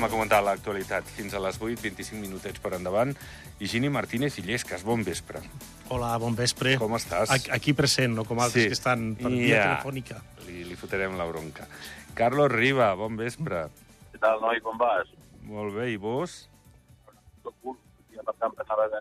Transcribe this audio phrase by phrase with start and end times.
[0.00, 1.04] Anem a comentar l'actualitat.
[1.12, 3.10] Fins a les 8, 25 minutets per endavant.
[3.60, 5.42] Higini Martínez i Llescas, bon vespre.
[5.92, 6.78] Hola, bon vespre.
[6.80, 7.28] Com estàs?
[7.52, 8.68] Aquí, present, no com altres Sí.
[8.70, 9.64] que estan per via Ja.
[9.74, 10.22] telefònica.
[10.46, 11.68] Li, li fotrem la bronca.
[12.14, 13.66] Carlos Riba, bon vespre.
[14.14, 15.06] Què tal, noi, com vas?
[15.42, 16.48] Molt bé, i vos?
[17.42, 17.78] Tot punt.
[18.16, 19.00] Ja per tant pensava de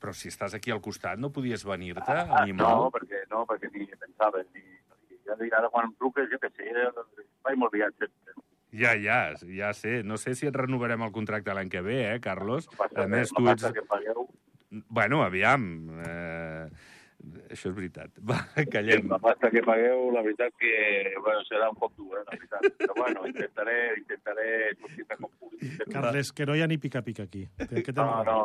[0.00, 2.74] Però si estàs aquí al costat, no podies venir-te, Ah, animal?
[2.76, 4.62] no, perquè, no, perquè ni pensava, ni...
[5.26, 6.64] Ja dic, ara quan em truques, jo què sé,
[7.44, 8.21] vaig molt sempre.
[8.72, 10.02] Ja, ja, ja sé.
[10.02, 12.66] No sé si et renovarem el contracte l'any que ve, eh, Carlos?
[12.72, 13.68] No passa A més, res, tu no ets...
[13.76, 14.26] que pagueu.
[14.88, 15.68] Bueno, aviam.
[16.06, 16.66] Eh...
[17.54, 18.16] Això és veritat.
[18.26, 18.34] Va,
[18.72, 19.04] callem.
[19.12, 20.72] La pasta que pagueu, la veritat que
[21.22, 22.64] bueno, serà un poc dur, eh, la veritat.
[22.80, 24.48] Però bueno, intentaré, intentaré
[24.80, 25.70] sortir-me com pugui.
[25.92, 27.44] Carles, que no hi ha ni pica-pica aquí.
[27.68, 28.38] Que, que No, no,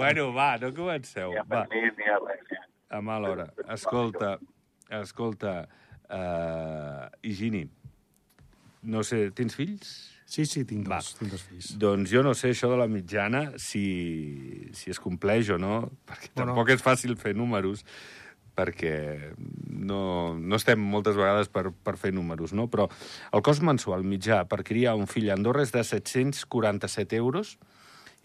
[0.00, 1.30] Bueno, va, no comenceu.
[1.30, 2.42] ni a Va, pernil ni a res.
[2.56, 2.64] eh.
[2.90, 3.46] a mala hora.
[3.76, 4.32] Escolta,
[4.98, 5.68] escolta,
[6.10, 7.68] uh, Higini,
[8.82, 9.90] no sé, tens fills?
[10.28, 10.98] Sí, sí, tinc Va.
[11.00, 11.70] dos, tinc dos fills.
[11.80, 16.34] Doncs jo no sé això de la mitjana, si, si es compleix o no, perquè
[16.34, 16.52] Bueno.
[16.52, 17.84] tampoc és fàcil fer números,
[18.58, 19.32] perquè
[19.70, 22.66] no, no estem moltes vegades per, per fer números, no?
[22.68, 22.88] Però
[23.32, 27.56] el cost mensual mitjà per criar un fill a Andorra és de 747 euros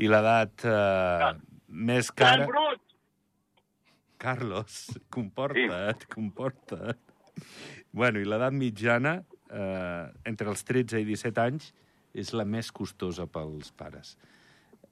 [0.02, 1.34] i l'edat eh,
[1.70, 2.48] més cara...
[2.50, 2.82] brut!
[4.24, 6.98] Carlos, comporta't, comporta't.
[7.92, 9.18] Bueno, i l'edat mitjana,
[9.54, 11.72] eh, entre els 13 i 17 anys,
[12.14, 14.16] és la més costosa pels pares.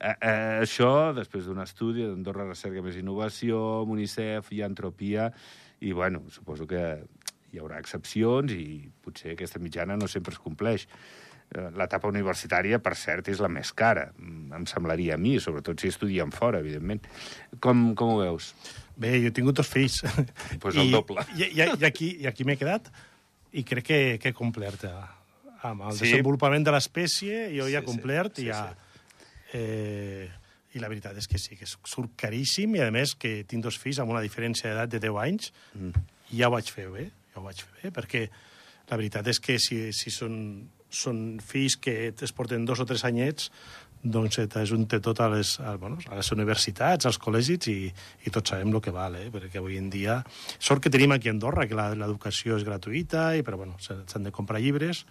[0.01, 5.29] Eh, eh, això, després d'un estudi d'Andorra Recerca més Innovació, UNICEF i Antropia,
[5.81, 6.85] i, bueno, suposo que
[7.51, 10.87] hi haurà excepcions i potser aquesta mitjana no sempre es compleix.
[11.51, 15.81] Eh, L'etapa universitària, per cert, és la més cara, mm, em semblaria a mi, sobretot
[15.81, 17.05] si estudiem fora, evidentment.
[17.59, 18.55] Com, com ho veus?
[18.97, 20.01] Bé, jo he tingut dos fills.
[20.61, 21.21] Pues el doble.
[21.37, 22.89] I, i, i aquí, i aquí m'he quedat
[23.53, 24.93] i crec que, que he complert eh,
[25.67, 26.05] amb el Sí.
[26.07, 28.61] desenvolupament de l'espècie, jo Sí, ja he sí, complert sí, i ja...
[29.53, 30.29] Eh,
[30.71, 33.75] I la veritat és que sí, que surt caríssim i, a més, que tinc dos
[33.75, 35.91] fills amb una diferència d'edat de 10 anys Mm.
[36.31, 38.21] i ja ho vaig fer bé, ja ho vaig fer bé, perquè
[38.89, 43.03] la veritat és que si, si són, són fills que es porten dos o tres
[43.03, 43.51] anyets,
[44.03, 47.91] doncs eh, t'ajunta tot a les, a, bueno, a les universitats, als col·legis, i,
[48.25, 49.29] i tots sabem el que val, eh?
[49.33, 50.21] perquè avui en dia...
[50.59, 54.33] Sort que tenim aquí a Andorra, que l'educació és gratuïta, i, però bueno, s'han de
[54.33, 55.05] comprar llibres.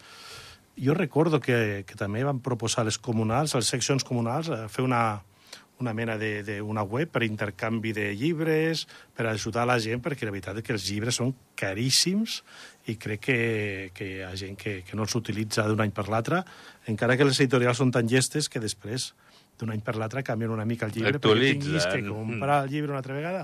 [0.80, 5.20] Jo recordo que, que també van proposar les comunals, les seccions comunals, eh, fer una,
[5.80, 8.86] una mena d'una web per intercanvi de llibres,
[9.16, 12.41] per ajudar la gent, perquè la veritat és que els llibres són caríssims
[12.91, 13.41] i crec que,
[13.96, 16.44] que hi ha gent que, que no els utilitza d'un any per l'altre,
[16.90, 19.12] encara que les editorials són tan llestes que després
[19.60, 22.94] d'un any per l'altre canvien una mica el llibre perquè tinguis que comprar el llibre
[22.94, 23.42] una altra vegada.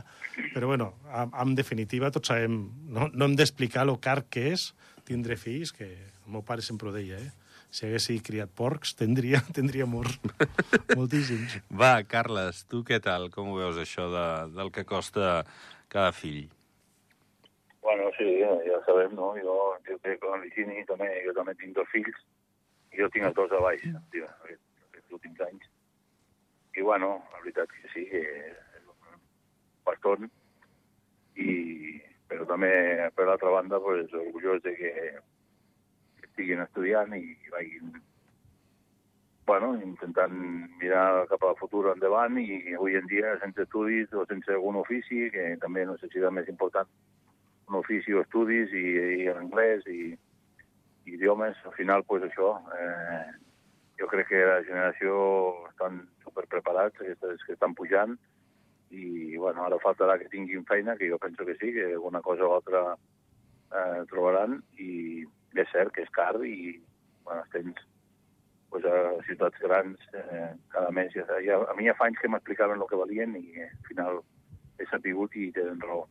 [0.54, 2.62] Però, bueno, en, en definitiva, tots sabem...
[2.88, 4.70] No, no hem d'explicar lo car que és
[5.06, 7.45] tindre fills, que el meu pare sempre ho deia, eh?
[7.76, 10.16] Si hagués criat porcs, tindria, tindria molts,
[10.96, 11.58] moltíssims.
[11.68, 13.28] Va, Carles, tu què tal?
[13.34, 15.42] Com ho veus, això de, del que costa
[15.92, 16.46] cada fill?
[17.84, 19.34] Bueno, sí, ja, sabem, no?
[19.44, 19.58] Jo,
[19.90, 22.24] jo crec que amb també, jo també tinc dos fills,
[22.96, 25.68] i jo tinc els dos a baix, tio, aquests, últims anys.
[26.76, 29.20] I, bueno, la veritat que sí, que és un
[29.84, 30.32] paston,
[31.36, 31.52] i,
[32.26, 32.72] però també,
[33.14, 34.92] per l'altra banda, pues, orgullós de que
[36.36, 37.96] estiguin estudiant i vagin
[39.46, 40.34] bueno, intentant
[40.80, 45.30] mirar cap al futur endavant i avui en dia sense estudis o sense algun ofici,
[45.30, 46.88] que també no sé si és més important,
[47.70, 48.84] un ofici o estudis i,
[49.22, 50.16] i anglès i,
[51.06, 53.38] i idiomes, al final, pues això, eh,
[54.02, 55.14] jo crec que la generació
[55.70, 58.18] estan superpreparats, aquestes que estan pujant,
[58.90, 62.50] i bueno, ara faltarà que tinguin feina, que jo penso que sí, que alguna cosa
[62.50, 62.82] o altra
[63.70, 65.22] eh, trobaran, i
[65.54, 66.80] és cert que és car i
[67.24, 67.84] bueno, els tens
[68.70, 71.14] pues, a ciutats grans eh, cada mes.
[71.14, 73.88] Ja, ja, a mi ja fa anys que m'explicaven el que valien i eh, al
[73.88, 74.20] final
[74.78, 76.04] he sabut i tenen raó.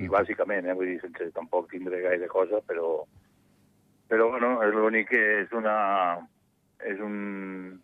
[0.00, 3.04] I bàsicament, eh, vull dir, sense tampoc tindre gaire cosa, però,
[4.08, 5.76] però bueno, és l'únic que és una
[6.80, 7.80] és un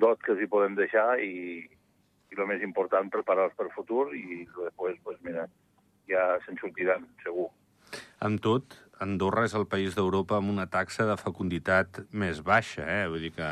[0.00, 1.64] dot que els hi podem deixar i,
[2.30, 5.48] i el més important, preparar-los per futur i després, pues, mira,
[6.10, 7.50] ja se'n sortiran, segur.
[8.24, 13.04] Amb tot, Andorra és el país d'Europa amb una taxa de fecunditat més baixa, eh?
[13.12, 13.50] Vull dir que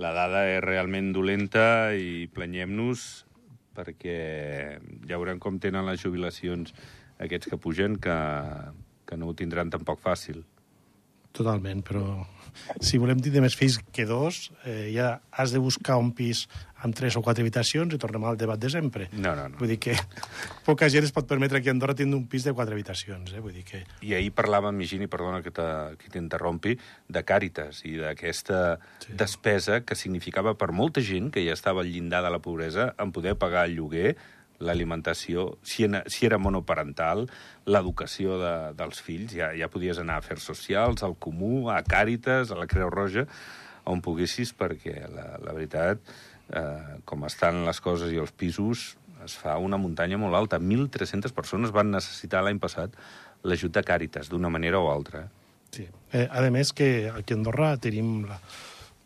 [0.00, 3.06] la dada és realment dolenta i planyem-nos
[3.78, 4.18] perquè
[5.06, 6.74] ja veurem com tenen les jubilacions
[7.22, 8.14] aquests que pugen, que,
[9.06, 10.42] que no ho tindran tampoc fàcil.
[11.36, 12.02] Totalment, però
[12.82, 16.46] si volem tindre més fills que dos, eh, ja has de buscar un pis
[16.86, 19.08] amb tres o quatre habitacions i tornem al debat de sempre.
[19.12, 19.58] No, no, no.
[19.58, 19.96] Vull dir que
[20.68, 23.40] poca gent es pot permetre aquí a Andorra tindre un pis de quatre habitacions, eh?
[23.42, 23.82] Vull dir que...
[24.06, 26.76] I ahir parlàvem, Higini, perdona que te- que t'interrompi,
[27.08, 29.12] de Càritas i d'aquesta sí.
[29.18, 33.10] despesa que significava per molta gent que ja estava al llindar de la pobresa en
[33.12, 34.16] poder pagar el lloguer,
[34.58, 37.26] l'alimentació, si, si era monoparental,
[37.70, 42.50] l'educació de, dels fills, ja, ja podies anar a afers socials, al Comú, a Càritas,
[42.50, 43.26] a la Creu Roja,
[43.88, 46.02] on poguessis, perquè la, la veritat,
[46.52, 50.60] eh, com estan les coses i els pisos, es fa una muntanya molt alta.
[50.62, 52.94] 1.300 persones van necessitar l'any passat
[53.46, 55.26] l'ajut de Càritas, d'una manera o altra.
[55.74, 55.86] Sí.
[56.12, 58.38] Eh, a més que aquí a Andorra tenim, la,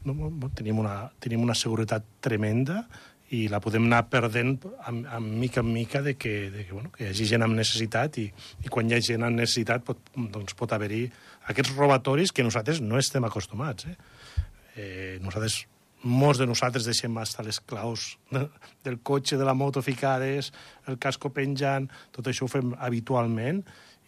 [0.07, 2.85] no, tenim, una, tenim una seguretat tremenda
[3.33, 6.93] i la podem anar perdent amb, amb mica en mica de que, de que, bueno,
[6.93, 8.27] que hi hagi gent amb necessitat i,
[8.63, 11.07] i quan hi ha gent amb necessitat pot, doncs pot haver-hi
[11.49, 13.89] aquests robatoris que nosaltres no estem acostumats.
[13.89, 13.97] Eh?
[14.77, 15.63] Eh, nosaltres,
[16.03, 18.47] molts de nosaltres deixem estar les claus de,
[18.85, 20.53] del cotxe, de la moto ficades,
[20.91, 23.63] el casco penjant, tot això ho fem habitualment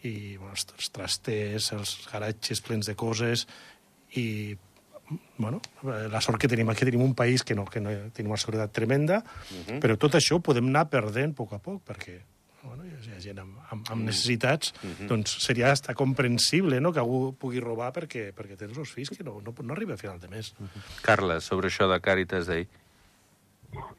[0.05, 3.47] i bueno, els, trasters, els garatges plens de coses
[4.19, 4.55] i
[5.37, 8.41] bueno, la sort que tenim aquí, tenim un país que no, que no tenim una
[8.41, 9.79] seguretat tremenda, uh -huh.
[9.79, 12.21] però tot això podem anar perdent a poc a poc, perquè
[12.65, 15.07] bueno, hi ha gent amb, amb, amb necessitats, uh -huh.
[15.07, 16.91] doncs seria hasta comprensible no?
[16.91, 19.97] que algú pugui robar perquè, perquè tens els fills que no, no, no arriba a
[19.97, 20.53] final de mes.
[20.59, 21.01] Uh -huh.
[21.01, 22.67] Carles, sobre això de Càritas d'ahir.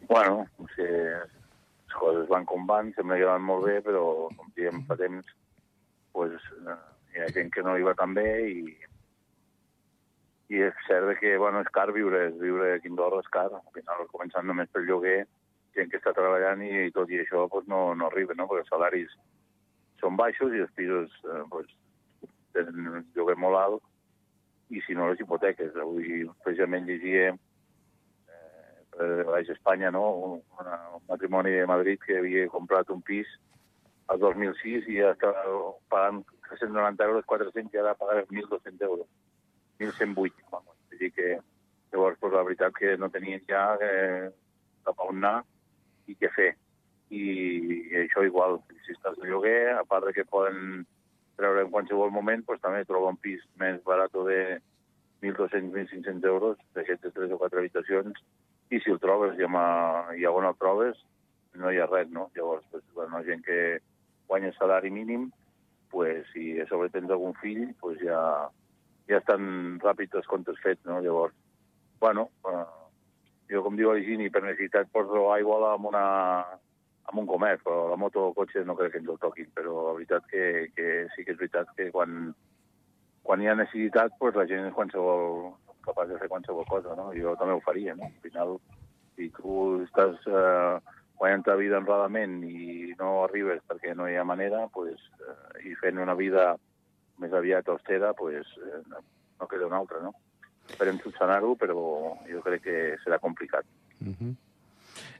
[0.08, 4.52] Bueno, o sigui, les coses van com van, sembla que van molt bé, però, com
[4.56, 5.26] diem fa temps,
[6.12, 6.76] pues, eh,
[7.14, 8.76] hi ha gent que no hi va tan bé i,
[10.48, 13.48] i és cert que bueno, és car viure, és viure aquí a Andorra és car.
[13.52, 15.26] Al final, començant només pel lloguer,
[15.76, 18.49] gent que està treballant i, i tot i això pues, no, no arriba, no?
[18.49, 19.12] perquè els salaris
[20.00, 21.69] són baixos i els pisos eh, pues,
[22.56, 25.76] tenen un lloguer molt alt i si no les hipoteques.
[25.78, 30.06] Avui precisament llegia eh, per Baix Espanya no?
[30.61, 33.28] Una, un matrimoni de Madrid que havia comprat un pis
[34.12, 39.06] al 2006 i ja estava pagant 390 euros, 400 i ara pagar 1.200 euros.
[39.82, 40.46] 1.108.
[40.52, 40.75] Vamos.
[40.90, 41.37] Vull dir que
[41.93, 44.31] llavors pues, la veritat que no tenien ja eh,
[44.87, 45.43] cap on anar
[46.06, 46.52] i què fer.
[47.10, 50.84] I, i això igual, si estàs de lloguer, a part de que poden
[51.36, 54.40] treure en qualsevol moment, pues, també troba un pis més barat de
[55.22, 58.18] 1.200-1.500 euros, d'aquestes tres o quatre habitacions,
[58.70, 59.60] i si el trobes i, amb,
[60.18, 60.98] i on el trobes,
[61.56, 62.28] no hi ha res, no?
[62.36, 63.78] Llavors, pues, bueno, gent que
[64.28, 65.30] guanya salari mínim,
[65.90, 68.20] pues, si a sobre tens algun fill, pues ja,
[69.08, 70.98] ja estan ràpids els comptes fets, no?
[71.00, 71.36] Llavors,
[72.00, 72.85] bueno, eh,
[73.50, 76.06] jo, com diu l'Higini, per necessitat poso aigua amb, una,
[77.06, 79.76] amb un comerç, però la moto o cotxe no crec que ens el toquin, però
[79.88, 80.43] la veritat que,
[80.75, 82.32] que sí que és veritat que quan,
[83.26, 85.54] quan hi ha necessitat, pues, la gent és qualsevol,
[85.87, 87.12] capaç de fer qualsevol cosa, no?
[87.14, 88.10] Jo també ho faria, no?
[88.10, 88.56] Al final,
[89.14, 89.56] si tu
[89.87, 94.99] estàs eh, guanyant la vida honradament i no arribes perquè no hi ha manera, pues,
[95.22, 96.54] eh, i fent una vida
[97.22, 99.04] més aviat austera, pues, eh, no,
[99.40, 100.12] no queda una altra, no?
[100.70, 101.76] Esperem solucionar-ho, però
[102.28, 103.64] jo crec que serà complicat.
[104.00, 104.32] Uh -huh.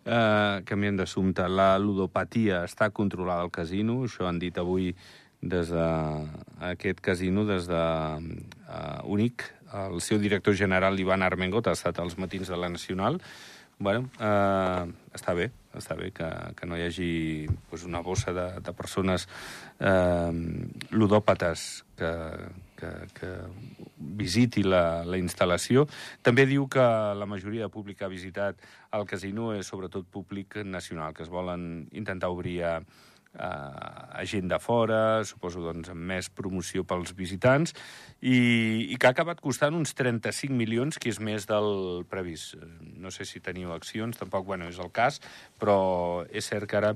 [0.07, 4.95] uh, canviant d'assumpte, la ludopatia està controlada al casino, això han dit avui
[5.41, 9.53] des d'aquest casino, des de uh, Únic.
[9.73, 13.21] El seu director general, Ivan Armengot, ha estat als matins de la Nacional.
[13.79, 17.11] bueno, uh, està bé, està bé que, que no hi hagi
[17.69, 19.29] pues, una bossa de, de persones
[19.79, 20.33] eh,
[20.91, 22.13] ludòpates que,
[22.77, 23.33] que, que
[23.97, 25.87] visiti la, la instal·lació.
[26.23, 26.85] També diu que
[27.17, 28.63] la majoria de públic que ha visitat
[28.97, 32.79] el casino és sobretot públic nacional, que es volen intentar obrir a,
[33.39, 37.75] a gent de fora, suposo doncs, amb més promoció pels visitants,
[38.21, 38.39] i,
[38.89, 42.57] i que ha acabat costant uns 35 milions, que és més del previst.
[42.97, 45.21] No sé si teniu accions, tampoc bueno, és el cas,
[45.61, 45.79] però
[46.31, 46.95] és cert que ara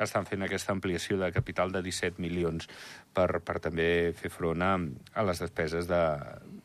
[0.00, 2.64] estan fent aquesta ampliació de capital de 17 milions
[3.12, 6.00] per, per també fer front a, a les despeses de,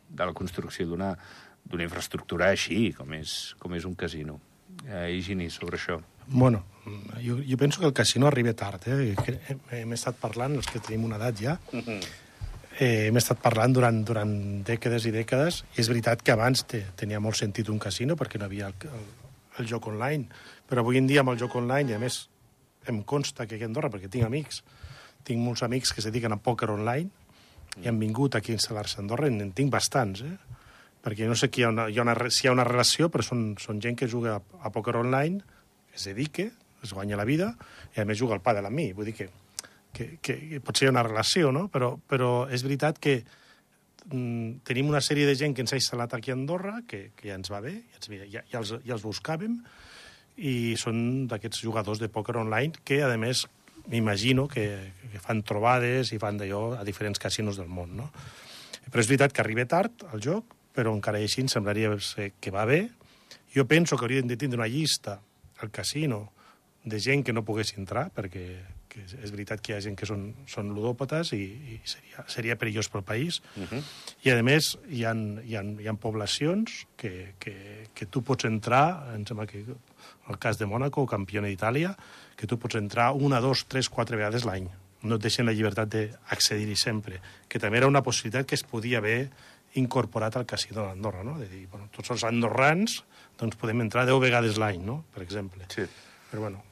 [0.07, 1.11] de la construcció d'una
[1.67, 4.39] d'una infraestructura així, com és, com és un casino.
[4.85, 5.99] Eh, Higini, sobre això.
[6.27, 6.63] Bueno,
[7.23, 8.87] jo, jo penso que el casino arriba tard.
[8.87, 9.15] Eh?
[9.49, 11.57] Hem, hem estat parlant, els que tenim una edat ja,
[12.79, 14.33] eh, hem estat parlant durant, durant
[14.67, 18.39] dècades i dècades, i és veritat que abans te, tenia molt sentit un casino perquè
[18.39, 19.05] no havia el, el,
[19.61, 20.27] el joc online,
[20.69, 22.27] però avui en dia amb el joc online, i a més
[22.87, 24.61] em consta que aquí a Andorra, perquè tinc amics,
[25.27, 27.09] tinc molts amics que es dediquen a pòquer online,
[27.81, 30.37] i han vingut aquí a instal·lar-se a Andorra, en, tinc bastants, eh?
[31.03, 33.11] perquè no sé qui hi ha una, hi ha una, si hi ha una relació,
[33.13, 35.43] però són, són gent que juga a, a pòquer online,
[35.95, 36.47] es dedica,
[36.83, 37.53] es guanya la vida,
[37.95, 38.91] i a més juga al pàdel amb mi.
[38.93, 39.29] Vull dir que,
[39.93, 41.67] que, que, que potser hi ha una relació, no?
[41.73, 43.19] Però, però és veritat que
[44.11, 47.31] mm, tenim una sèrie de gent que ens ha instal·lat aquí a Andorra, que, que
[47.31, 49.61] ja ens va bé, ja, ens, ja, ja, els, ja els buscàvem,
[50.37, 53.47] i són d'aquests jugadors de pòquer online que, a més,
[53.87, 54.67] m'imagino que,
[55.11, 58.11] que fan trobades i fan d'allò a diferents casinos del món, no?
[58.87, 61.91] Però és veritat que arriba tard al joc, però encara així em semblaria
[62.39, 62.85] que va bé.
[63.53, 65.17] Jo penso que hauríem de tindre una llista
[65.63, 66.27] al casino
[66.87, 68.47] de gent que no pogués entrar, perquè
[68.97, 71.43] que és veritat que hi ha gent que són, són ludòpates i,
[71.75, 73.41] i seria, seria perillós pel país.
[73.55, 73.81] Uh -huh.
[74.23, 75.13] I, a més, hi ha,
[75.43, 79.63] hi ha, hi ha poblacions que, que, que tu pots entrar, em sembla que
[80.29, 81.95] el cas de Mònaco, campió d'Itàlia,
[82.35, 84.69] que tu pots entrar una, dos, tres, quatre vegades l'any.
[85.03, 87.21] No et deixen la llibertat d'accedir-hi sempre.
[87.47, 89.29] Que també era una possibilitat que es podia haver
[89.75, 91.37] incorporat al casino d'Andorra, no?
[91.37, 93.03] De dir, bueno, tots els andorrans
[93.37, 95.03] doncs podem entrar deu vegades l'any, no?
[95.13, 95.65] Per exemple.
[95.69, 95.85] Sí.
[96.31, 96.63] Però, bueno,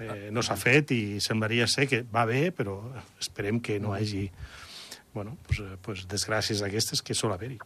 [0.00, 2.78] eh, no s'ha fet i semblaria ser que va bé, però
[3.20, 4.28] esperem que no hagi
[5.14, 7.60] bueno, pues, pues desgràcies d'aquestes que sol haver-hi.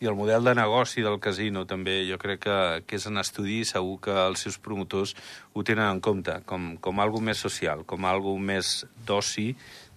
[0.00, 3.58] I el model de negoci del casino també jo crec que, que és en estudi
[3.68, 5.12] segur que els seus promotors
[5.52, 9.50] ho tenen en compte com, com algo més social, com algo més d'oci,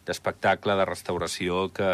[0.06, 1.92] d'espectacle, de restauració, que,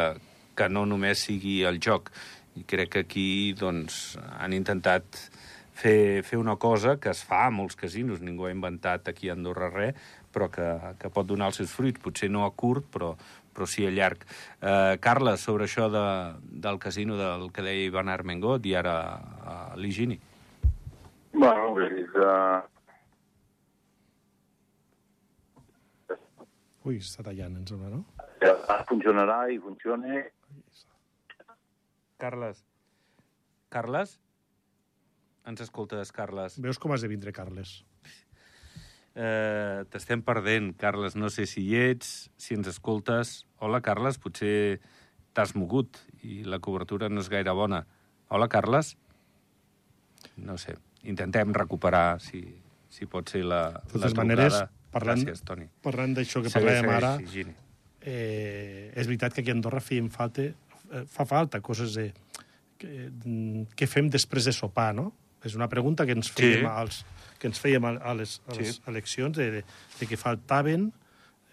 [0.58, 2.10] que no només sigui el joc.
[2.58, 5.06] I crec que aquí doncs, han intentat
[5.76, 9.36] fer, fer una cosa que es fa a molts casinos, ningú ha inventat aquí a
[9.36, 9.96] Andorra res,
[10.34, 10.68] però que,
[11.00, 13.14] que pot donar els seus fruits, potser no a curt, però,
[13.56, 14.24] però sí a llarg.
[14.62, 16.06] Eh, Carles, sobre això de,
[16.66, 18.96] del casino del que deia Ivan Armengot i ara
[19.44, 20.20] a l'Higini.
[21.36, 22.16] Bueno, és...
[22.16, 22.64] Uh...
[26.86, 28.04] Ui, està tallant, em sembla, no?
[28.44, 30.20] Ja funcionarà i funciona.
[32.22, 32.62] Carles.
[33.74, 34.20] Carles?
[35.46, 36.58] Ens escoltes, Carles?
[36.62, 37.84] Veus com has de vindre, Carles?
[39.16, 41.16] Eh, T'estem perdent, Carles.
[41.16, 43.44] No sé si hi ets, si ens escoltes.
[43.64, 44.80] Hola, Carles, potser
[45.36, 47.84] t'has mogut i la cobertura no és gaire bona.
[48.34, 48.96] Hola, Carles?
[50.42, 50.76] No sé.
[51.06, 52.42] Intentem recuperar, si,
[52.90, 54.24] si pot ser la, De totes la trucada.
[54.24, 54.58] maneres,
[54.92, 55.68] parlant, Gràcies, Toni.
[55.86, 57.52] parlant d'això que Segueix, parlàvem ara, segueix,
[58.02, 62.08] eh, és veritat que aquí a Andorra feien falta, eh, fa falta coses de,
[62.82, 65.12] que, mm, que fem després de sopar, no?
[65.46, 66.66] És una pregunta que ens fèiem, Sí.
[66.66, 67.04] als,
[67.40, 68.82] que ens fèiem a, les, a les Sí.
[68.88, 69.64] eleccions, de, de,
[70.00, 70.92] de que faltaven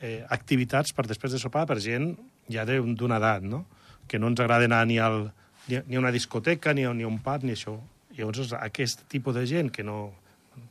[0.00, 2.16] eh, activitats per després de sopar per gent
[2.50, 3.66] ja de- d'una edat, no?
[4.08, 5.30] Que no ens agrada anar ni, al,
[5.68, 7.76] ni, ni a una discoteca, ni a, ni a un pub, ni això.
[8.16, 10.12] Llavors, aquest tipus de gent que no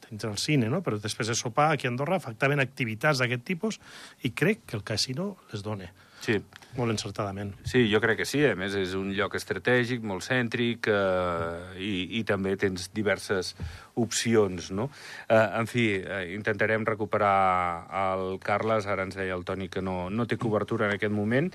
[0.10, 0.82] tens el cine, no?
[0.84, 3.80] però després de sopar aquí a Andorra faltaven activitats d'aquest tipus
[4.22, 5.88] i crec que el casino les dona
[6.22, 6.36] Sí,
[6.78, 7.56] molt encertadament.
[7.68, 8.44] Sí, jo crec que sí.
[8.46, 13.56] A més, és un lloc estratègic, molt cèntric, eh, i, i també tens diverses
[14.00, 14.88] opcions, no?
[15.28, 17.34] Eh, en fi, eh, intentarem recuperar
[18.04, 18.88] el Carles.
[18.88, 21.50] Ara ens deia el Toni que no, no té cobertura en aquest moment,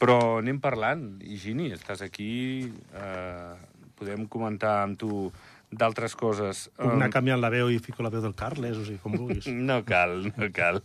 [0.00, 1.08] però anem parlant.
[1.20, 3.54] Higini, estàs aquí, eh,
[3.98, 5.26] podem comentar amb tu
[5.72, 6.66] d'altres coses.
[6.76, 9.48] Puc anar canviant la veu i fico la veu del Carles, o sigui, com vulguis.
[9.70, 10.82] no cal, no cal.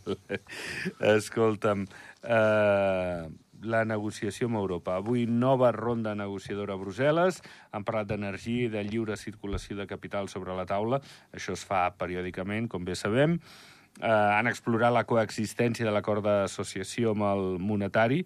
[1.15, 1.85] Escolta'm,
[2.23, 3.27] eh,
[3.67, 4.97] la negociació amb Europa.
[5.01, 7.41] Avui nova ronda negociadora a Brussel·les.
[7.75, 11.01] Han parlat d'energia i de lliure circulació de capital sobre la taula.
[11.35, 13.39] Això es fa periòdicament, com bé sabem.
[13.97, 18.23] Eh, han explorat la coexistència de l'acord d'associació amb el monetari.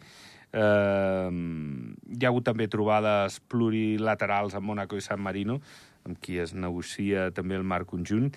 [0.52, 5.62] Eh, hi ha hagut també trobades plurilaterals amb Mónaco i San Marino,
[6.08, 8.32] amb qui es negocia també el marc conjunt.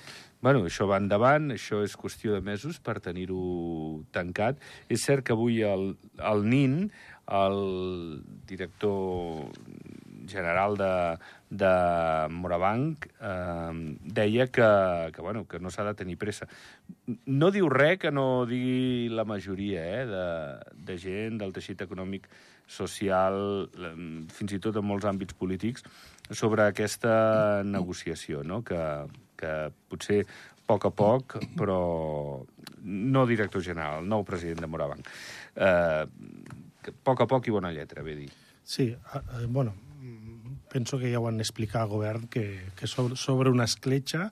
[0.45, 4.59] bueno, això va endavant, això és qüestió de mesos per tenir-ho tancat.
[4.93, 6.91] És cert que avui el, el NIN,
[7.33, 9.49] el director
[10.29, 11.19] general de,
[11.51, 11.73] de
[12.31, 14.69] Morabanc eh, deia que,
[15.15, 16.49] que, bueno, que no s'ha de tenir pressa.
[17.27, 20.27] No diu res que no digui la majoria eh, de,
[20.91, 22.29] de gent del teixit econòmic
[22.67, 23.95] social, eh,
[24.33, 25.85] fins i tot en molts àmbits polítics,
[26.31, 28.63] sobre aquesta negociació, no?
[28.65, 28.81] que,
[29.37, 29.55] que
[29.93, 31.81] potser a poc a poc, però
[32.85, 35.09] no director general, nou president de Morabanc.
[35.55, 36.05] Eh,
[36.85, 38.31] a poc a poc i bona lletra, bé dir.
[38.65, 39.84] Sí, eh, bueno, mm,
[40.75, 44.27] penso que ja ho han explicat al govern que, que sobre, una escletxa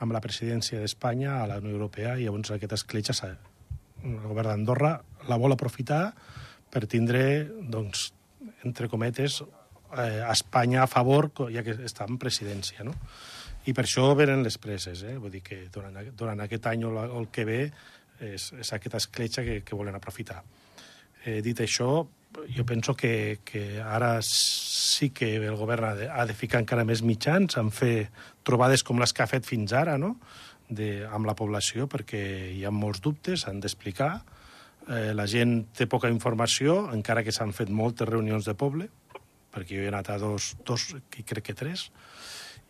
[0.00, 4.94] amb la presidència d'Espanya a la Unió Europea i llavors aquesta escletxa el govern d'Andorra
[5.28, 6.14] la vol aprofitar
[6.72, 8.08] per tindre, doncs,
[8.64, 9.42] entre cometes,
[9.92, 12.96] eh, Espanya a favor, ja que està en presidència, no?
[13.68, 15.18] I per això venen les preses, eh?
[15.20, 17.60] Vull dir que durant, durant aquest any o el que ve
[18.18, 20.40] és, és aquesta escletxa que, que volen aprofitar.
[21.24, 22.02] Eh, dit això,
[22.56, 26.86] jo penso que, que ara sí que el govern ha de, ha de ficar encara
[26.88, 28.08] més mitjans en fer
[28.42, 30.16] trobades com les que ha fet fins ara, no?,
[30.72, 32.22] de, amb la població, perquè
[32.56, 34.22] hi ha molts dubtes, han d'explicar.
[34.88, 38.88] Eh, la gent té poca informació, encara que s'han fet moltes reunions de poble,
[39.52, 41.90] perquè jo he anat a dos, dos i crec que tres,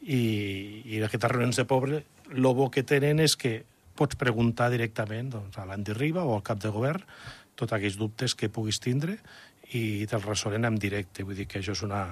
[0.03, 3.61] i, i aquestes reunions de poble, el bo que tenen és que
[3.95, 7.05] pots preguntar directament doncs, a l'Andy Riba o al cap de govern
[7.57, 9.19] tots aquells dubtes que puguis tindre
[9.73, 11.25] i te'ls resolen en directe.
[11.25, 12.03] Vull dir que això és una,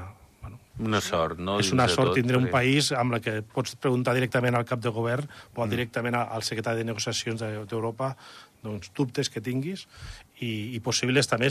[0.41, 1.59] bueno, Una sort, no?
[1.61, 4.81] és una sort tot, tindre un país amb la que pots preguntar directament al cap
[4.81, 8.15] de govern o directament a- al secretari de negociacions de- d'Europa
[8.63, 9.87] doncs, dubtes que tinguis
[10.41, 11.49] i, i possibles també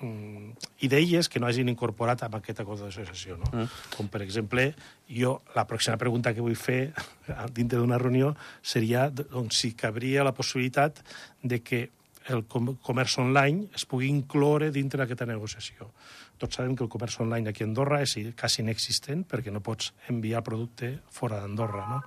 [0.00, 3.36] mm, idees que no hagin incorporat amb aquest acord d'associació.
[3.38, 3.48] No?
[3.52, 3.68] Mm.
[3.96, 4.74] Com, per exemple,
[5.08, 6.92] jo, la pròxima pregunta que vull fer
[7.56, 11.02] dintre d'una reunió seria doncs, si cabria la possibilitat
[11.42, 11.88] de que
[12.30, 15.90] el com comerç online es pugui incloure dintre d'aquesta negociació.
[16.38, 19.92] Tots sabem que el comerç online aquí a Andorra és quasi inexistent perquè no pots
[20.10, 21.86] enviar producte fora d'Andorra.
[21.90, 22.00] No?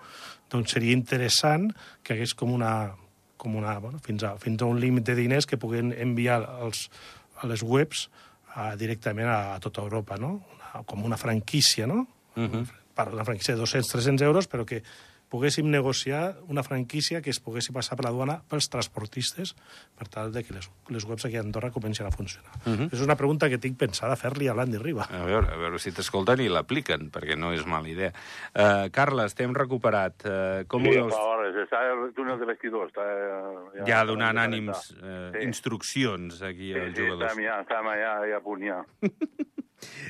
[0.52, 1.70] Doncs seria interessant
[2.04, 2.96] que hagués com una,
[3.38, 6.90] com una, bueno, fins, a, fins a un límit de diners que puguen enviar als,
[7.42, 8.10] a les webs
[8.56, 10.40] a, directament a, a tota Europa, no?
[10.56, 12.08] Una, com una franquícia, no?
[12.36, 12.66] Uh -huh.
[12.96, 14.84] Per una franquícia de 200-300 euros, però que
[15.36, 19.52] poguéssim negociar una franquícia que es poguessi passar per la duana pels transportistes
[20.00, 22.52] per tal de que les, les webs aquí a Andorra comencin a funcionar.
[22.66, 22.88] Uh -huh.
[22.94, 25.04] És una pregunta que tinc pensada fer-li a l'Andy Riba.
[25.12, 28.14] A veure, a veure si t'escolten i l'apliquen, perquè no és mala idea.
[28.56, 30.16] Uh, Carles, t'hem recuperat.
[30.26, 31.14] Uh, com sí, ho veus?
[31.14, 31.56] hores.
[31.56, 32.88] Està el túnel de vestidor.
[32.88, 35.44] Està, eh, Ja donant ja ànims, uh, Sí.
[35.44, 37.32] instruccions aquí Sí, als sí, jugadors.
[37.32, 38.86] estem ja, estem ja, ja a punt ja.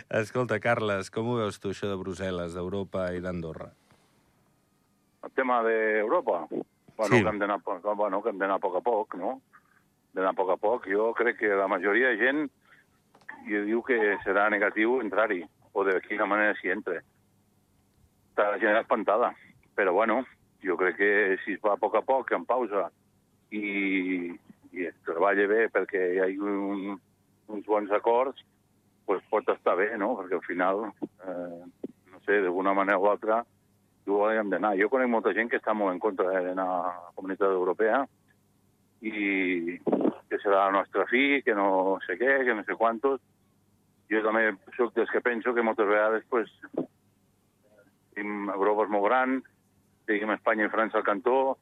[0.09, 3.71] Escolta, Carles, com ho veus tu, això de Brussel·les, d'Europa i d'Andorra?
[5.25, 7.23] El tema d'Europa, bueno, Sí.
[7.23, 7.59] que hem d'anar
[7.95, 9.41] bueno, que hem a poc a poc, no?
[10.13, 10.87] D'anar a poc a poc.
[10.87, 12.49] Jo crec que la majoria de gent
[13.47, 17.01] i diu que serà negatiu entrar-hi, o de quina manera s'hi entra.
[18.29, 19.33] Està la gent espantada.
[19.75, 20.23] Però, bueno,
[20.63, 22.91] jo crec que si es va a poc a poc, en pausa,
[23.51, 24.31] i,
[24.71, 26.99] i es treballa bé perquè hi ha un,
[27.47, 28.45] uns bons acords,
[29.05, 30.15] pues pot estar bé, no?
[30.17, 30.85] Perquè al final,
[31.25, 33.43] eh, no sé, d'alguna manera o altra,
[34.11, 34.75] ho hem d'anar.
[34.77, 38.03] Jo conec molta gent que està molt en contra d'anar a la comunitat europea
[39.01, 39.79] i
[40.29, 43.21] que serà la nostra fi, que no sé què, que no sé quantos.
[44.11, 46.51] Jo també sóc dels que penso que moltes vegades pues,
[48.13, 49.39] tenim Europa és molt gran,
[50.05, 51.57] tenim Espanya i França al cantó,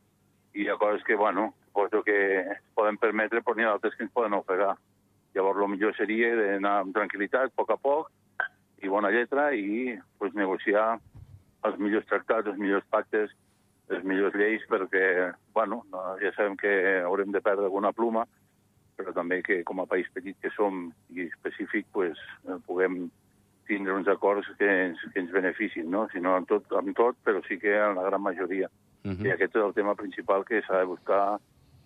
[0.54, 3.96] i hi ha coses que, bueno, suposo que es poden permetre, però n'hi ha d'altres
[3.96, 4.76] que ens poden ofegar.
[5.34, 8.12] Llavors, el millor seria d'anar amb tranquil·litat, a poc a poc,
[8.84, 11.00] i bona lletra, i pues, negociar
[11.68, 13.34] els millors tractats, els millors pactes,
[13.90, 18.26] les millors lleis, perquè, bueno, no, ja sabem que haurem de perdre alguna pluma,
[18.98, 23.08] però també que com a país petit que som i específic, pues, eh, puguem
[23.68, 26.06] tindre uns acords que ens, que ens beneficin, no?
[26.12, 28.70] Si no amb tot, amb tot, però sí que en la gran majoria.
[29.04, 29.34] Uh I -huh.
[29.34, 31.40] aquest és el tema principal que s'ha de buscar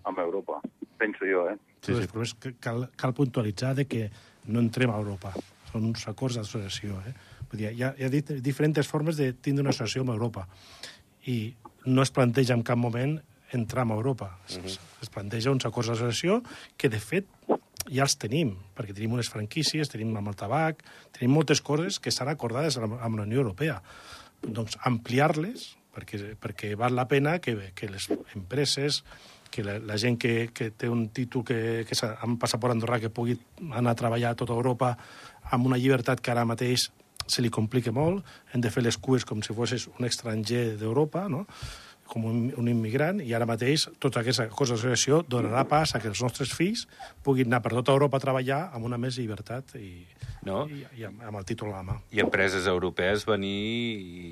[0.03, 0.61] amb Europa.
[0.97, 1.57] Penso jo, eh?
[1.81, 2.07] Sí, sí.
[2.07, 4.09] Però és que cal, cal puntualitzar de que
[4.47, 5.33] no entrem a Europa.
[5.71, 7.01] Són uns acords d'associació.
[7.07, 7.13] Eh?
[7.51, 10.47] Vull dir, hi, ha, hi ha dit- diferents formes de tindre una associació amb Europa.
[11.27, 11.55] I
[11.85, 13.19] no es planteja en cap moment
[13.55, 14.39] entrar a Europa.
[14.47, 14.79] Es, uh -huh.
[15.01, 16.43] es planteja uns acords d'associació
[16.77, 17.25] que, de fet,
[17.89, 22.09] ja els tenim, perquè tenim unes franquícies, tenim amb el tabac, tenim moltes coses que
[22.09, 23.81] estan acordades amb, la Unió Europea.
[24.41, 29.03] Doncs ampliar-les, perquè, perquè val la pena que, que les empreses,
[29.49, 32.99] que la, la gent que, que té un títol que, que s'ha- amb passaport andorrà
[32.99, 33.39] que pugui
[33.71, 34.97] anar a treballar a tota Europa
[35.51, 36.91] amb una llibertat que ara mateix
[37.27, 41.27] se li complica molt, hem de fer les cues com si fossis un estranger d'Europa,
[41.29, 41.45] no?
[42.07, 46.07] com un, un immigrant, i ara mateix tota aquesta cosa d'associació donarà pas a que
[46.07, 46.85] els nostres fills
[47.23, 49.91] puguin anar per tota Europa a treballar amb una més llibertat i,
[50.47, 50.61] No?
[50.71, 51.97] i, i amb, amb el títol a la mà.
[52.15, 53.51] I empreses europees venir
[53.99, 54.31] i,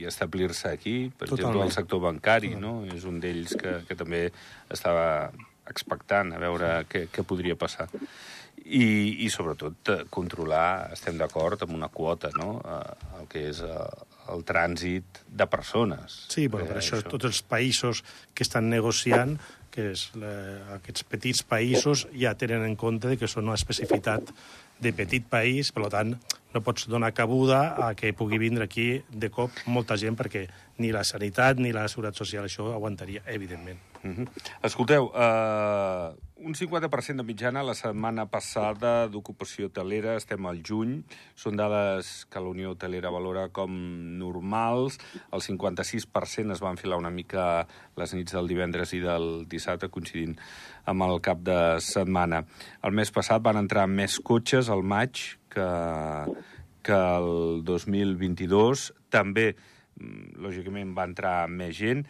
[0.00, 1.68] i establir-se aquí, per exemple, Totalment.
[1.68, 2.78] el sector bancari, no?
[2.94, 4.22] És un d'ells que, que també
[4.72, 5.28] estava
[5.68, 7.90] expectant a veure què, què podria passar.
[8.70, 13.62] I, i sobretot, eh, controlar, estem d'acord, amb una quota, no?, eh, el que és
[13.66, 13.86] eh,
[14.30, 16.26] el trànsit de persones.
[16.30, 18.04] Sí, bueno, per Eh, això, tots els països
[18.34, 19.38] que estan negociant,
[19.70, 20.32] que és la,
[20.76, 24.32] aquests petits països ja tenen en compte que són una especificitat
[24.80, 26.16] de petit país, per tant,
[26.54, 30.46] no pots donar cabuda a que pugui vindre aquí de cop molta gent, perquè
[30.82, 33.78] ni la sanitat ni la seguretat social això aguantaria, evidentment.
[34.02, 34.28] Uh -huh.
[34.62, 41.00] Escolteu, uh, un 50% de mitjana la setmana passada d'ocupació hotelera, estem al juny,
[41.38, 43.74] són dades que la Unió Hotelera valora com
[44.20, 44.98] normals,
[45.32, 47.66] el 56% es van filar una mica
[48.00, 50.38] les nits del divendres i del dissabte, coincidint
[50.88, 52.44] amb el cap de setmana.
[52.82, 55.20] El mes passat van entrar més cotxes al maig
[55.52, 55.68] que,
[56.86, 59.52] que el 2022, també,
[60.00, 62.06] mm, lògicament, va entrar més gent,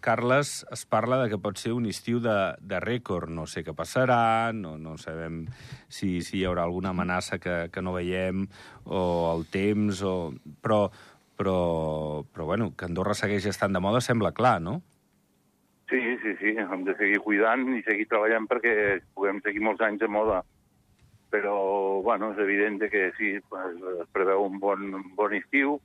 [0.00, 3.30] Carles, es parla de que pot ser un estiu de, de rècord.
[3.30, 5.44] No sé què passarà, no, no sabem
[5.88, 8.46] si, si hi haurà alguna amenaça que, que no veiem,
[8.86, 9.00] o
[9.34, 10.14] el temps, o...
[10.62, 10.86] però,
[11.38, 11.58] però,
[12.32, 14.80] però bueno, que Andorra segueix estant de moda sembla clar, no?
[15.88, 18.72] Sí, sí, sí, hem de seguir cuidant i seguir treballant perquè
[19.16, 20.42] puguem seguir molts anys de moda.
[21.32, 21.54] Però,
[22.04, 25.78] bueno, és evident que sí, pues, es preveu un bon, un bon estiu.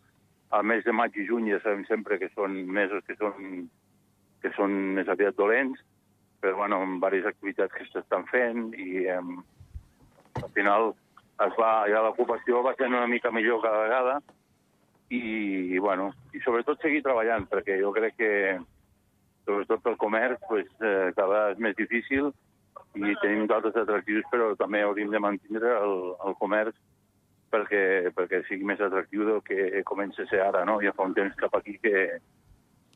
[0.56, 3.70] Al mes de maig i juny ja sabem sempre que són mesos que són,
[4.44, 5.80] que són més aviat dolents,
[6.44, 9.20] però, bueno, amb diverses activitats que s'estan fent i eh,
[10.42, 10.92] al final
[11.48, 14.18] es va, ja l'ocupació va ser una mica millor cada vegada
[15.14, 18.32] i, bueno, i sobretot seguir treballant, perquè jo crec que
[19.48, 22.32] sobretot pel comerç, pues, eh, cada vegada és més difícil
[22.94, 25.96] i tenim d'altres atractius, però també hauríem de mantenir el,
[26.28, 26.78] el comerç
[27.54, 30.80] perquè, perquè sigui més atractiu del que comença a ser ara, no?
[30.82, 32.20] Ja fa un temps cap aquí que,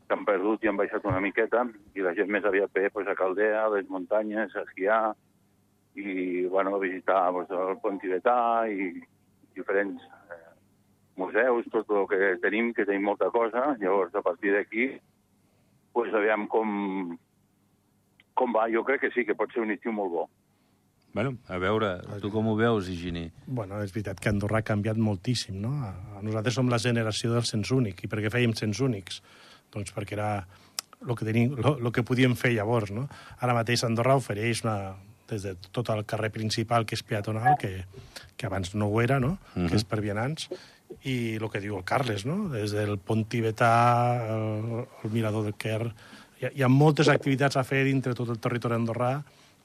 [0.08, 1.66] que han perdut i han baixat una miqueta
[1.96, 5.02] i la gent més aviat ve pues, a Caldea, a les muntanyes, a esquiar
[5.96, 8.38] i bueno, a visitar pues, el pont tibetà
[8.72, 8.92] i
[9.58, 10.00] diferents
[10.32, 10.42] eh,
[11.18, 13.72] museus, tot el que tenim, que tenim molta cosa.
[13.82, 14.92] Llavors, a partir d'aquí,
[15.92, 17.18] pues, aviam com,
[18.38, 18.68] com va.
[18.72, 20.28] Jo crec que sí, que pot ser un estiu molt bo.
[21.18, 23.26] Bueno, a veure, tu com ho veus, Higini?
[23.48, 25.72] Bueno, és veritat que Andorra ha canviat moltíssim, no?
[25.88, 28.04] A- Nosaltres som la generació del cens únic.
[28.06, 29.24] I per què fèiem cens únics?
[29.78, 30.32] Doncs perquè era
[31.06, 33.06] el que, tenim, lo, lo que podíem fer llavors, no?
[33.40, 34.96] Ara mateix Andorra ofereix una,
[35.30, 37.86] des de tot el carrer principal, que és peatonal, que,
[38.38, 39.38] que abans no ho era, no?
[39.54, 39.70] Mhm.
[39.70, 40.50] que és per vianants,
[41.04, 42.48] i el que diu el Carles, no?
[42.54, 43.74] des del pont tibetà,
[44.34, 45.82] el, el mirador del Quer...
[46.38, 49.16] Hi ha, hi ha moltes activitats a fer dintre tot el territori andorrà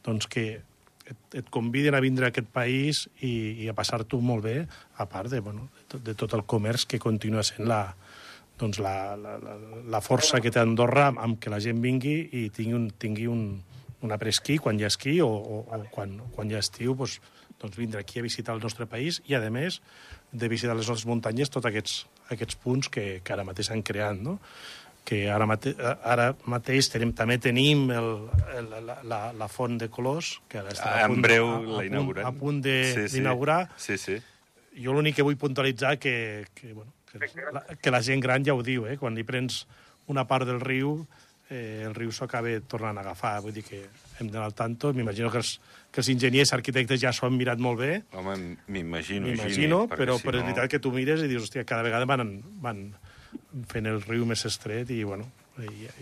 [0.06, 4.46] doncs que et, et conviden a vindre a aquest país i, i a passar-t'ho molt
[4.46, 4.54] bé,
[4.96, 7.84] a part de, bueno, de, tot, de tot el comerç que continua sent la,
[8.62, 9.36] doncs la, la,
[9.90, 13.42] la, força que té Andorra amb que la gent vingui i tingui un, tingui un,
[14.06, 17.18] un apresquí quan hi ha esquí o, o, o quan, quan hi ha estiu, doncs,
[17.58, 19.80] doncs vindre aquí a visitar el nostre país i, a més,
[20.32, 21.98] de visitar les nostres muntanyes tots aquests,
[22.30, 24.38] aquests punts que, que ara mateix s'han creat, no?
[25.02, 28.10] que ara, mate ara mateix tenim, també tenim el,
[28.54, 31.48] el, la, la, la font de colors, que ara està a Ah, En punt, breu
[31.48, 33.16] a, a, la punt, a punt de- Sí, sí.
[33.18, 33.64] d'inaugurar.
[33.76, 34.20] Sí, sí.
[34.78, 36.92] Jo l'únic que vull puntualitzar que, que, bueno,
[37.52, 38.96] la, que la gent gran ja ho diu, eh?
[38.98, 39.66] quan li prens
[40.12, 40.94] una part del riu,
[41.50, 43.40] eh, el riu s'ho acaba tornant a agafar.
[43.44, 43.82] Vull dir que
[44.20, 44.92] hem d'anar al tanto.
[44.96, 45.58] M'imagino que, els,
[45.92, 48.36] que els enginyers arquitectes ja s'ho han mirat molt bé, Home,
[48.68, 51.64] m'imagino, m'imagino, Higini, però, si però és no- veritat que tu mires i dius, hòstia,
[51.68, 52.82] cada vegada van, van
[53.68, 55.28] fent el riu més estret i, bueno,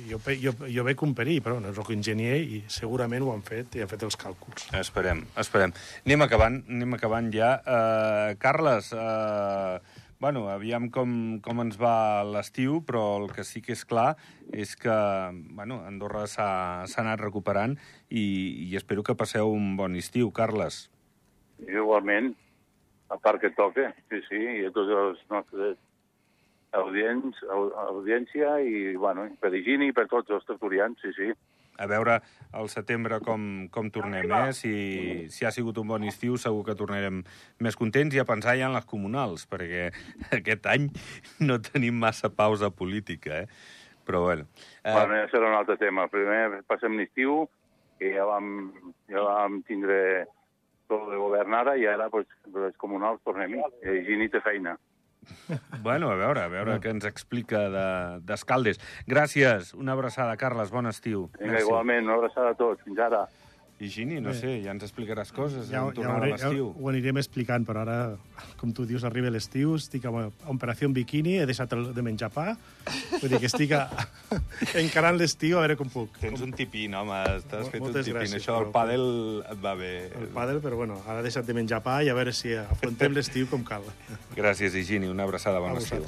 [0.07, 3.75] jo, jo, jo veig un perill, però no soc enginyer i segurament ho han fet
[3.75, 4.69] i han fet els càlculs.
[4.79, 5.75] Esperem, esperem.
[6.07, 7.57] Anem acabant, anem acabant ja.
[7.67, 9.79] Uh, Carles, uh,
[10.21, 14.15] bueno, aviam com, com ens va l'estiu, però el que sí que és clar
[14.53, 14.95] és que
[15.57, 17.79] bueno, Andorra s'ha anat recuperant
[18.09, 18.25] i,
[18.69, 20.85] i espero que passeu un bon estiu, Carles.
[21.65, 22.35] Igualment,
[23.11, 25.81] a part que toca, sí, sí, i a tots els nostres
[26.77, 31.33] audients, au, audiència i, bueno, per Higini i per tots els tertulians, sí, sí.
[31.81, 32.19] A veure
[32.53, 34.53] al setembre com, com tornem, eh?
[34.57, 34.73] Si,
[35.33, 37.23] si ha sigut un bon estiu, segur que tornarem
[37.65, 39.89] més contents i a pensar ja en les comunals, perquè
[40.41, 40.91] aquest any
[41.41, 43.49] no tenim massa pausa política, eh?
[44.05, 44.45] Però, bueno...
[44.83, 44.93] Eh...
[44.93, 46.09] Bueno, serà un altre tema.
[46.13, 47.45] Primer passem l'estiu,
[48.01, 48.71] que ja vam,
[49.13, 50.27] ja vam tindre
[50.91, 53.61] tot de govern ara, i ara, pues, les comunals tornem-hi.
[53.85, 54.75] I Higini té feina.
[55.83, 58.79] Bueno, a veure, a veure què ens explica de- d'Escaldes.
[59.07, 61.29] Gràcies, una abraçada, Carles, bon estiu.
[61.41, 62.83] Vinga, igualment, una abraçada a tots.
[62.85, 63.27] Fins ara.
[63.81, 66.51] I Gini, no sé, ja ens explicaràs coses Ja, en ja, tornar ho, a ja
[66.51, 66.67] l'estiu.
[66.77, 67.95] ho anirem explicant, però ara,
[68.61, 70.13] com tu dius, arriba l'estiu, estic a
[70.53, 72.51] Operació Bikini, he deixat el de menjar pa,
[73.23, 73.87] vull dir que estic a,
[74.83, 76.19] encarant l'estiu a veure com puc.
[76.21, 78.19] Tens un tipín, home, t'has Mo- fet un tipín.
[78.19, 79.07] gràcies, Això però- pàdel
[79.49, 79.93] et va bé.
[80.21, 83.13] el pàdel, però bueno, ara he deixat de menjar pa i a veure si afrontem
[83.17, 83.89] l'estiu com cal.
[84.37, 86.05] Gràcies, Higini, una abraçada, bon estiu.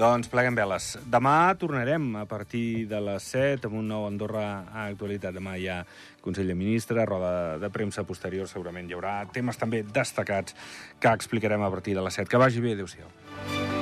[0.00, 0.94] Doncs pleguem veles.
[1.10, 5.34] Demà tornarem a partir de les 7 amb un nou Andorra a actualitat.
[5.36, 5.82] Demà hi ha
[6.20, 10.56] Consell de Ministres, roda de premsa posterior, segurament hi haurà temes també destacats
[11.00, 12.30] que explicarem a partir de les 7.
[12.30, 13.79] Que vagi bé, adéu-siau.